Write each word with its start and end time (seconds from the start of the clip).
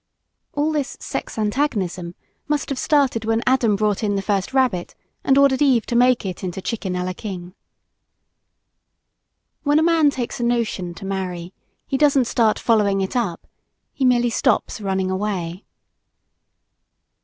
All 0.53 0.71
this 0.71 0.97
"sex 0.99 1.37
antagonism" 1.37 2.15
must 2.47 2.69
have 2.69 2.79
started 2.79 3.23
when 3.23 3.43
Adam 3.45 3.75
brought 3.75 4.01
in 4.03 4.15
the 4.15 4.23
first 4.23 4.51
rabbit 4.51 4.95
and 5.23 5.37
ordered 5.37 5.61
Eve 5.61 5.85
to 5.85 5.95
make 5.95 6.25
it 6.25 6.43
into 6.43 6.59
Chicken 6.59 6.95
a 6.95 7.05
la 7.05 7.13
King. 7.13 7.53
When 9.61 9.77
a 9.77 9.83
man 9.83 10.09
takes 10.09 10.39
a 10.39 10.43
notion 10.43 10.95
to 10.95 11.05
marry, 11.05 11.53
he 11.85 11.99
doesn't 11.99 12.25
start 12.25 12.57
following 12.57 12.99
it 13.01 13.15
up 13.15 13.45
he 13.93 14.03
merely 14.03 14.31
stops 14.31 14.81
running 14.81 15.11
away. 15.11 15.65